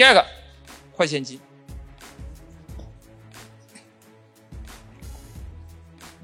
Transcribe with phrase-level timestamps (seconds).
[0.00, 0.24] 第二个，
[0.96, 1.38] 快现金。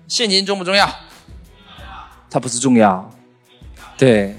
[0.09, 0.89] 现金重不重要？
[2.31, 3.15] 它不是重要。
[3.99, 4.35] 对，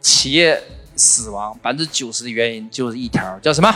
[0.00, 0.62] 企业
[0.96, 3.70] 死亡百分之九十的原因就是一条，叫什么？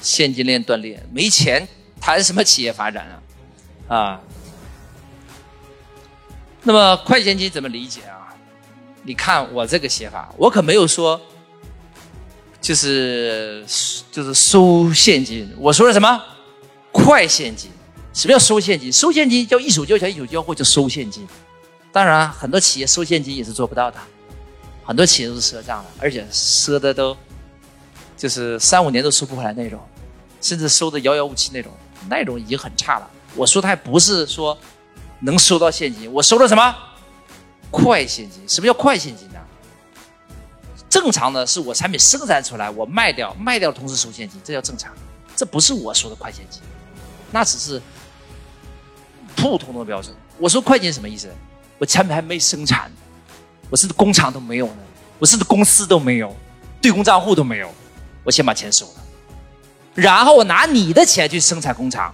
[0.00, 1.68] 现金链断裂，没钱
[2.00, 3.06] 谈什么企业发展
[3.88, 3.94] 啊？
[3.94, 4.20] 啊。
[6.62, 8.34] 那么快现金怎么理解啊？
[9.02, 11.20] 你看我这个写法，我可没有说，
[12.68, 13.64] 就是
[14.12, 15.50] 就是收现金。
[15.56, 16.22] 我说的什么？
[16.92, 17.70] 快现金。
[18.12, 18.92] 什么叫收现金？
[18.92, 21.26] 收现金叫一手交钱一手交货，叫收现金。
[21.90, 23.96] 当然，很多企业收现金也是做不到的，
[24.84, 27.16] 很多企业都是赊账的，而且赊的都
[28.18, 29.80] 就是三五年都收不回来那种，
[30.42, 31.72] 甚至收的遥遥无期那种，
[32.10, 33.10] 那种已经很差了。
[33.34, 34.54] 我说的还不是说
[35.20, 36.76] 能收到现金，我收的什么
[37.70, 38.46] 快现金？
[38.46, 39.37] 什么叫快现金呢？
[40.98, 44.92] 正常的是我产品生产出来，我卖掉，卖掉同时收现金，这叫正常。
[45.36, 46.60] 这不是我说的快现金，
[47.30, 47.80] 那只是。
[49.36, 51.32] 普通的标准，我说快钱什么意思？
[51.78, 52.90] 我产品还没生产，
[53.70, 54.78] 我甚至工厂都没有呢，
[55.20, 56.34] 我甚至公司都没有，
[56.82, 57.72] 对公账户都没有，
[58.24, 58.94] 我先把钱收了，
[59.94, 62.12] 然后我拿你的钱去生产工厂，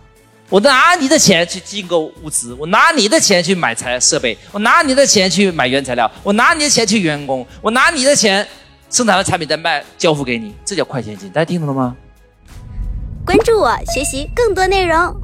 [0.50, 8.46] 我拿你的钱去进购物资，我拿你的钱去买材设备，我拿你的钱去买原材料，我拿你的钱去员工，我拿你的钱
[8.90, 11.96] 生产完产品再卖交付给你，这叫快现金，大家听懂了吗？
[13.26, 15.23] 关注我，学习更多内容。